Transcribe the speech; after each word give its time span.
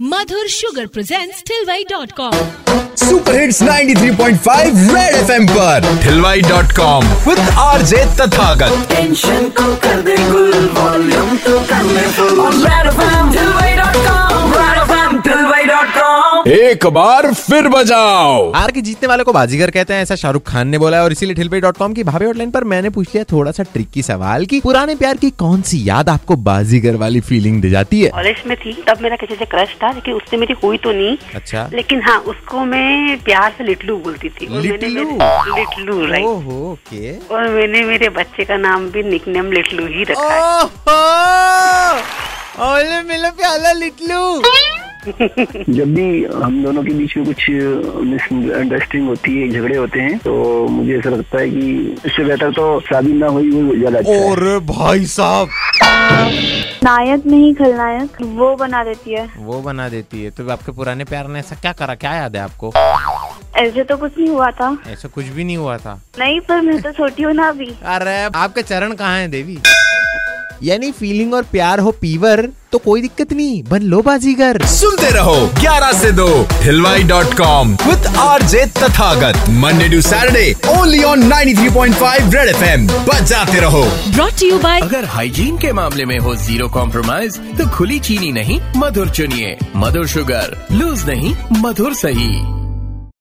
मधुर 0.00 0.48
sugar 0.48 0.86
presents 0.94 1.42
टिलवाई 1.48 1.84
dot 1.90 2.10
com 2.16 2.34
super 3.02 3.38
hits 3.40 3.62
93.5 3.62 4.82
red 4.94 5.14
FM 5.14 5.46
पर। 5.48 5.86
हिलवाई 6.02 6.40
dot 6.48 6.72
com 6.76 7.06
with 7.28 7.38
RJ 7.58 8.04
Tathagat 8.20 8.86
tension 8.90 9.48
को 9.58 9.74
कर 9.84 10.02
दे 10.08 10.16
गुल 10.30 10.68
volume 10.76 11.36
तो 11.46 11.58
कर 11.70 11.82
ले 11.92 12.06
फुल 12.18 12.62
रेड 12.66 12.86
एफएम 12.86 13.15
एक 16.46 16.86
बार 16.86 17.34
फिर 17.34 17.68
बजाओ। 17.68 18.52
हार 18.52 18.70
के 18.70 18.80
जीतने 18.80 19.08
वाले 19.08 19.22
को 19.24 19.32
बाजीगर 19.32 19.70
कहते 19.70 19.94
हैं 19.94 20.02
ऐसा 20.02 20.14
शाहरुख 20.16 20.42
खान 20.50 20.68
ने 20.68 20.78
बोला 20.78 20.96
है 20.96 21.02
और 21.02 21.12
इसीलिए 21.12 21.34
ठिलपे 21.34 21.60
डॉट 21.60 21.76
कॉम 21.76 21.92
की 21.92 22.04
भाभी 22.04 22.26
हॉटलाइन 22.26 22.50
पर 22.50 22.64
मैंने 22.64 22.90
पूछ 22.90 23.08
लिया 23.08 23.24
थोड़ा 23.24 23.50
सा 23.50 23.62
ट्रिकी 23.62 24.02
सवाल 24.02 24.46
की 24.46 24.60
पुराने 24.60 24.94
प्यार 24.94 25.16
की 25.16 25.30
कौन 25.30 25.62
सी 25.62 25.88
याद 25.88 26.08
आपको 26.08 26.36
बाजीगर 26.36 26.94
वाली 26.94 27.20
फीलिंग 27.20 27.62
दे 27.62 27.70
जाती 27.70 28.02
है? 28.02 28.10
कॉलेज 28.10 28.36
में 28.46 28.56
थी 28.56 28.72
तब 28.72 28.98
मेरा 29.02 29.16
किसी 29.16 29.34
से 29.34 29.44
क्रश 29.44 29.68
था 29.68 29.90
लेकिन 29.90 30.14
उससे 30.14 30.36
मेरी 30.36 30.54
हुई 30.64 30.76
तो 30.76 30.92
नहीं। 30.92 31.16
अच्छा। 31.34 31.70
लेकिन 31.74 32.02
हाँ 32.02 32.18
उसको 32.18 32.64
मैं 32.64 33.22
प्यार 33.22 33.54
से 33.58 33.64
लिटलू 33.64 33.96
बोलती 33.96 34.28
थी। 34.28 34.46
और 34.46 34.52
मैंने 34.52 34.68
लिटलू? 34.68 35.04
मेरे- 35.04 35.58
लिटलू 35.58 36.06
राइट 36.06 36.24
ओके 36.24 37.18
और 37.34 37.48
मैंने 37.48 37.82
मेरे 37.82 38.08
बच्चे 38.08 38.44
का 38.44 38.56
नाम 38.56 38.90
भी 38.90 39.02
निकनेम 39.02 39.52
लिटलू 39.52 39.86
ही 39.86 40.02
रखा 40.02 40.34
है। 40.34 40.62
ओहो! 40.62 40.76
प्याला 43.30 43.72
लिटलू। 43.72 44.42
जब 45.06 45.94
भी 45.94 46.24
हम 46.24 46.62
दोनों 46.62 46.82
के 46.82 46.92
बीच 46.92 47.16
में 47.16 47.26
कुछ 47.26 47.48
मिसअंडरस्टैंडिंग 48.04 49.08
होती 49.08 49.36
है 49.40 49.48
झगड़े 49.50 49.76
होते 49.76 50.00
हैं 50.00 50.18
तो 50.18 50.34
मुझे 50.68 50.98
ऐसा 50.98 51.10
लगता 51.10 51.38
है 51.38 51.50
कि 51.50 51.96
इससे 52.06 52.24
बेहतर 52.24 52.52
तो 52.52 52.80
शादी 52.80 53.12
ना 53.12 53.26
हुई 53.26 53.50
वो 53.50 53.74
ज़्यादा 53.76 53.98
अच्छा 53.98 54.18
और 54.30 54.58
भाई 54.66 55.06
साहब। 55.06 55.48
नायक 56.84 57.26
नहीं 57.26 57.54
खलनायक 57.54 58.22
वो 58.22 58.54
बना 58.56 58.82
देती 58.84 59.12
है। 59.12 59.28
वो 59.36 59.60
बना 59.62 59.88
देती 59.88 60.22
है। 60.22 60.30
तो 60.30 60.48
आपके 60.50 60.72
पुराने 60.72 61.04
प्यार 61.04 61.28
ने 61.28 61.38
ऐसा 61.38 61.56
क्या 61.56 61.72
करा? 61.72 61.94
क्या 61.94 62.14
याद 62.14 62.36
है 62.36 62.42
आपको? 62.42 62.72
ऐसे 63.56 63.84
तो 63.84 63.96
कुछ 63.96 64.18
नहीं 64.18 64.28
हुआ 64.28 64.50
था। 64.50 64.76
ऐसा 64.88 65.08
कुछ 65.08 65.26
भी 65.26 65.44
नहीं 65.44 65.56
हुआ 65.56 65.76
था। 65.78 66.00
नहीं 66.18 66.40
पर 66.40 66.60
मैं 66.60 66.80
तो 66.82 66.92
छोटी 66.92 67.22
हूँ 67.22 67.32
ना 67.34 67.48
अभी। 67.48 67.70
अरे 67.84 68.16
आपके 68.34 68.62
चरण 68.62 68.92
कहाँ 68.94 69.18
है 69.18 69.28
देवी? 69.28 69.58
यानी 70.62 70.90
फीलिंग 70.92 71.34
और 71.34 71.42
प्यार 71.52 71.80
हो 71.80 71.90
पीवर 72.00 72.48
तो 72.72 72.78
कोई 72.78 73.00
दिक्कत 73.00 73.32
नहीं 73.32 73.62
बन 73.64 73.82
लो 73.82 74.00
बाजीगर। 74.02 74.64
सुनते 74.66 75.10
रहो 75.10 75.34
11 75.60 75.92
से 76.00 76.10
2 76.12 76.28
हिलवाई 76.62 77.02
dot 77.10 77.34
com 77.36 77.70
with 77.86 78.06
RJ 78.18 78.64
Tathagat 78.78 79.48
Monday 79.62 79.88
to 79.88 80.00
Saturday 80.02 80.54
only 80.70 81.02
on 81.04 81.22
93.5 81.32 82.34
red 82.34 82.48
FM 82.48 82.86
बजाते 83.08 83.60
रहो। 83.60 83.84
ब्रॉट 84.10 84.42
यू 84.42 84.58
बाय 84.58 84.80
अगर 84.80 85.04
हाइजीन 85.14 85.58
के 85.58 85.72
मामले 85.72 86.04
में 86.04 86.18
हो 86.18 86.34
ज़ीरो 86.36 86.68
कॉम्प्रोमाइज 86.68 87.40
तो 87.58 87.68
खुली 87.76 87.98
चीनी 88.00 88.32
नहीं 88.32 88.60
मधुर 88.76 89.10
चुनिए। 89.10 89.56
मधुर 89.76 90.06
शुगर 90.08 90.56
लूज 90.72 91.06
नहीं 91.08 91.34
मधुर 91.60 91.94
सही। 91.94 92.34